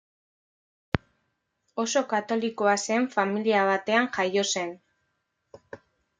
Oso 1.83 2.03
katolikoa 2.13 2.73
zen 2.87 3.07
familia 3.17 3.61
batean 3.69 4.11
jaio 4.19 4.47
zen. 4.49 4.75